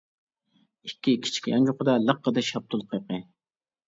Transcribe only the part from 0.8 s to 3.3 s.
ئىككى كىچىك يانچۇقىدا لىققىدە شاپتۇل قېقى.